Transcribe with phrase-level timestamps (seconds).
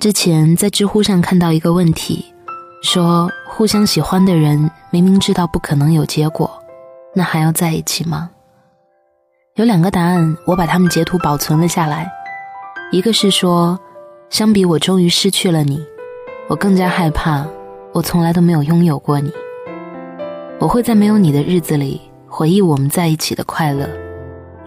[0.00, 2.26] 之前在知乎上看到一个问题，
[2.82, 6.50] 说互相喜欢的人明明知道不可能有结果，
[7.14, 8.28] 那还要在一起吗？
[9.54, 12.10] 有两个答案，我把它们截图保存了下来。
[12.90, 13.78] 一个是说，
[14.28, 15.82] 相比我终于失去了你，
[16.48, 17.46] 我更加害怕
[17.92, 19.32] 我从来都没有拥有过你。
[20.58, 23.88] 我会在没有你的日子里回忆我们在一起的快乐，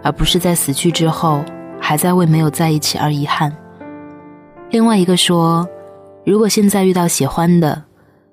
[0.01, 1.43] 而不是在死去之后
[1.79, 3.55] 还在为没有在一起而遗憾。
[4.69, 5.65] 另外一个说，
[6.25, 7.81] 如果现在遇到喜欢的，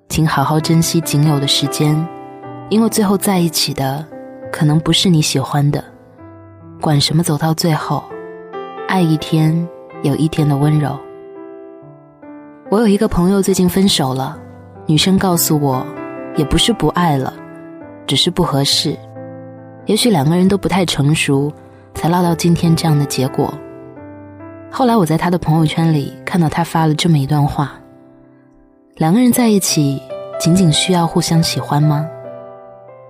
[0.09, 1.95] 请好好珍惜仅有的时间，
[2.69, 4.05] 因为最后在一起的
[4.51, 5.81] 可能不是你喜欢的。
[6.81, 8.03] 管什么，走到最后，
[8.85, 9.65] 爱一天
[10.03, 10.99] 有一天的温柔。
[12.69, 14.37] 我有一个朋友最近分手了，
[14.85, 15.85] 女生告诉我，
[16.35, 17.33] 也不是不爱了，
[18.05, 18.93] 只是不合适。
[19.85, 21.49] 也许两个人都不太成熟，
[21.93, 23.53] 才落到今天这样的结果。
[24.77, 27.79] 后来我在他的朋友圈里看到他发了这么一段话：
[28.97, 30.01] 两个人在一起，
[30.37, 32.05] 仅仅需要互相喜欢吗？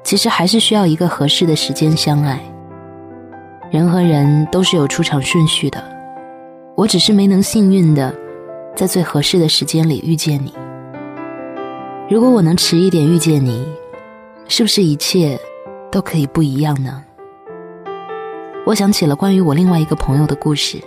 [0.04, 2.40] 其实还是需要一个合适的时间相爱。
[3.72, 5.84] 人和人都是有出场顺序的，
[6.76, 8.14] 我只是没能幸运的
[8.76, 10.54] 在最合适的时间里遇见你。
[12.08, 13.68] 如果我能迟一点遇见你，
[14.48, 15.36] 是不是一切
[15.92, 17.04] 都可以不一样呢？
[18.68, 20.80] 我想起了关于我另外一个朋友的故事。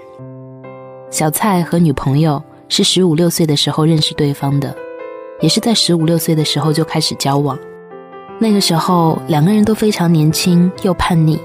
[1.10, 4.74] 小蔡和女朋友是十五六岁的时候认识对方的，
[5.40, 7.58] 也是在十五六岁的时候就开始交往。
[8.38, 11.40] 那个时候两个人都非常年轻又叛逆，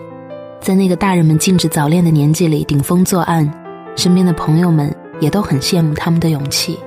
[0.60, 3.50] 在那个大人们禁止早恋的年纪里顶风作案，
[3.96, 6.78] 身边的朋友们也都很羡慕他们的勇气。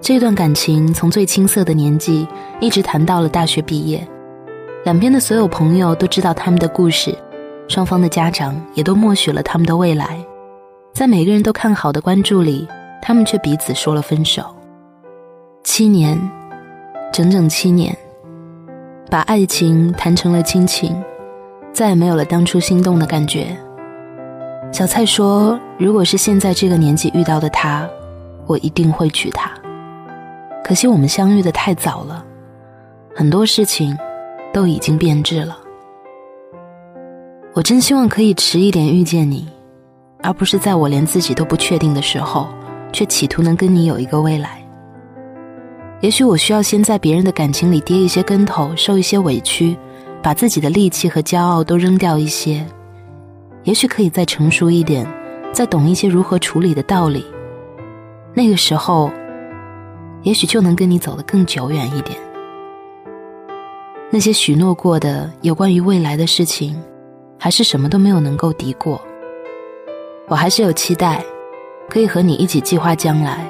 [0.00, 2.26] 这段感情从最青涩的年纪
[2.60, 4.06] 一直谈到了大学毕业，
[4.84, 7.16] 两边的所有朋友都知道他们的故事，
[7.68, 10.18] 双方的家长也都默许了他们的未来。
[10.98, 12.66] 在每个人都看好的关注里，
[13.00, 14.42] 他们却彼此说了分手。
[15.62, 16.20] 七年，
[17.12, 17.96] 整整七年，
[19.08, 21.00] 把爱情谈成了亲情，
[21.72, 23.56] 再也没有了当初心动的感觉。
[24.72, 27.88] 小蔡说：“如果是现在这个年纪遇到的他，
[28.48, 29.48] 我一定会娶她。
[30.64, 32.24] 可惜我们相遇的太早了，
[33.14, 33.96] 很多事情
[34.52, 35.58] 都已经变质了。
[37.52, 39.46] 我真希望可以迟一点遇见你。”
[40.22, 42.48] 而不是在我连自己都不确定的时候，
[42.92, 44.62] 却企图能跟你有一个未来。
[46.00, 49.76] 也许我需要先在别人的感情里跌一些跟头，受一些委屈，
[50.22, 52.64] 把自己的力气和骄傲都扔掉一些。
[53.64, 55.06] 也许可以再成熟一点，
[55.52, 57.24] 再懂一些如何处理的道理。
[58.34, 59.10] 那个时候，
[60.22, 62.16] 也许就能跟你走得更久远一点。
[64.10, 66.80] 那些许诺过的有关于未来的事情，
[67.38, 69.00] 还是什么都没有能够敌过。
[70.28, 71.24] 我还是有期待，
[71.88, 73.46] 可以和你一起计划将来。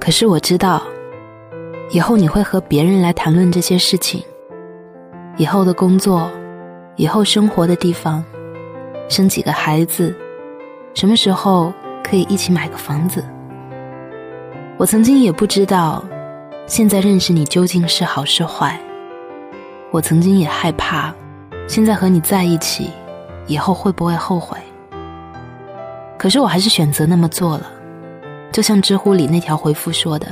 [0.00, 0.80] 可是我知道，
[1.90, 4.22] 以后你会和别人来谈论这些事情，
[5.36, 6.30] 以后的工作，
[6.94, 8.24] 以后生活的地方，
[9.08, 10.14] 生几个孩子，
[10.94, 11.72] 什么时候
[12.04, 13.24] 可以一起买个房子。
[14.78, 16.04] 我曾经也不知道，
[16.66, 18.78] 现在认识你究竟是好是坏。
[19.90, 21.12] 我曾经也害怕，
[21.66, 22.90] 现在和你在一起，
[23.48, 24.56] 以后会不会后悔？
[26.26, 27.70] 可是我还是选择那么做了，
[28.50, 30.26] 就像知乎里那条回复说的：“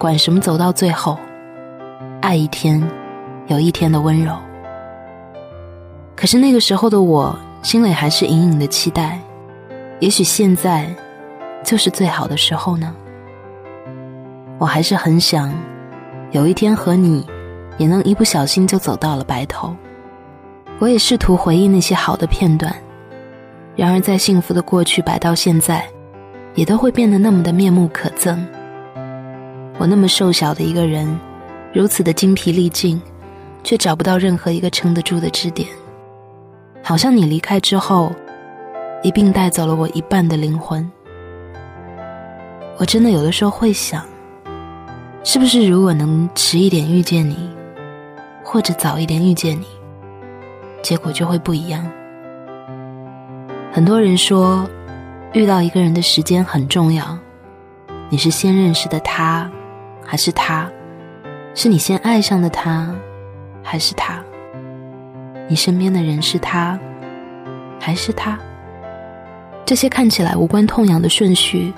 [0.00, 1.18] 管什么，走到最后，
[2.22, 2.82] 爱一天，
[3.46, 4.34] 有一天的温柔。”
[6.16, 9.20] 可是那个时候的我，心里还是隐隐的期待，
[10.00, 10.88] 也许现在
[11.62, 12.94] 就是最好的时候呢。
[14.56, 15.52] 我还是很想，
[16.30, 17.22] 有一天和你，
[17.76, 19.76] 也能一不小心就走到了白头。
[20.78, 22.74] 我也试图回忆那些好的片段。
[23.74, 25.88] 然而，在幸福的过去摆到现在，
[26.54, 28.38] 也都会变得那么的面目可憎。
[29.78, 31.18] 我那么瘦小的一个人，
[31.72, 33.00] 如此的精疲力尽，
[33.64, 35.66] 却找不到任何一个撑得住的支点。
[36.82, 38.12] 好像你离开之后，
[39.02, 40.88] 一并带走了我一半的灵魂。
[42.76, 44.04] 我真的有的时候会想，
[45.24, 47.48] 是不是如果能迟一点遇见你，
[48.44, 49.66] 或者早一点遇见你，
[50.82, 51.90] 结果就会不一样。
[53.74, 54.68] 很多人说，
[55.32, 57.18] 遇到一个人的时间很重要。
[58.10, 59.50] 你是先认识的他，
[60.04, 60.70] 还是他？
[61.54, 62.94] 是你先爱上的他，
[63.62, 64.22] 还是他？
[65.48, 66.78] 你身边的人是他，
[67.80, 68.38] 还是他？
[69.64, 71.72] 这些看起来无关痛痒的顺序，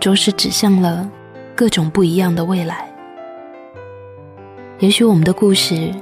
[0.00, 1.06] 终是指向了
[1.54, 2.88] 各种不一样的未来。
[4.78, 5.92] 也许我们的故事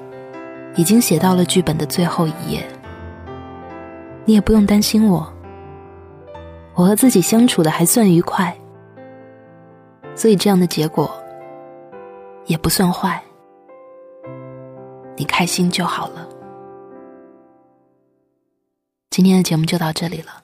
[0.76, 2.64] 已经写到了剧本的最后一页。
[4.28, 5.32] 你也不用担心我，
[6.74, 8.54] 我和自己相处的还算愉快。
[10.16, 11.08] 所以这样的结果
[12.46, 13.22] 也不算坏，
[15.16, 16.26] 你开心就好了。
[19.10, 20.42] 今天的节目就到这里了，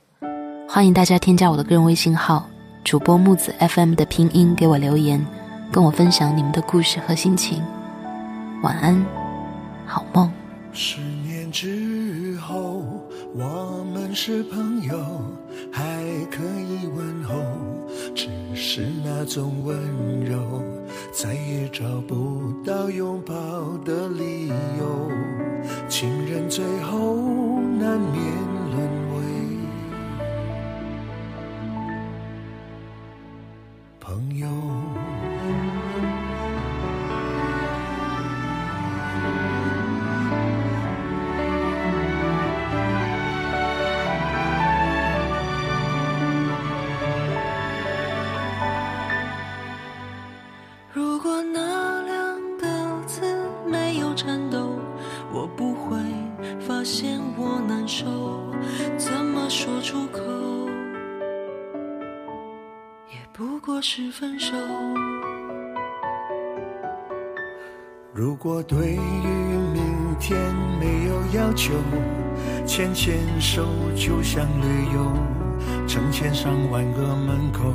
[0.69, 2.49] 欢迎大家添加我的个人微信号
[2.85, 5.27] “主播木子 FM” 的拼音给我留言，
[5.73, 7.61] 跟我分享你们的故事和心情。
[8.63, 9.05] 晚安，
[9.85, 10.33] 好梦。
[10.75, 12.83] 十年之后，
[13.35, 14.97] 我们是朋友，
[15.71, 17.35] 还可以问候，
[18.15, 19.77] 只是那种温
[20.25, 20.63] 柔，
[21.13, 24.02] 再也找不到拥抱的
[59.65, 60.21] 说出口，
[63.09, 64.57] 也不过是分手。
[68.13, 70.37] 如果对于明天
[70.81, 71.75] 没有要求，
[72.67, 73.65] 牵牵手
[73.95, 77.73] 就像旅游，成千上万个门口，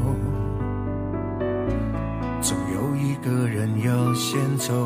[2.41, 4.85] 总有一个人要先走。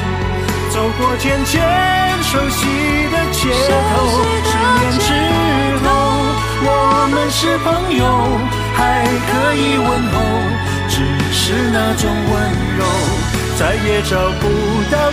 [0.71, 1.61] 走过渐渐
[2.23, 2.65] 熟悉
[3.11, 4.07] 的街头，
[4.45, 5.11] 十年之
[5.83, 5.87] 后，
[6.63, 6.67] 我
[7.11, 8.01] 们是朋友，
[8.73, 8.79] 还
[9.27, 10.15] 可以问候，
[10.87, 10.95] 只
[11.33, 12.33] 是那种温
[12.77, 12.81] 柔，
[13.59, 14.47] 再也找不
[14.89, 15.10] 到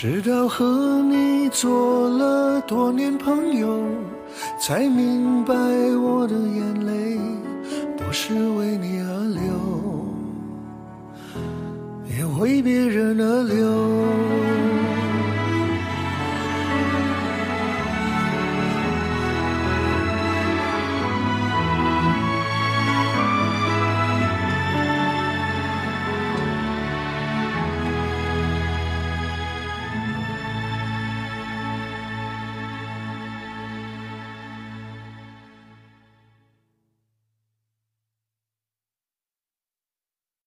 [0.00, 3.66] 直到和你做了多年朋友，
[4.60, 5.52] 才明白
[6.00, 6.07] 我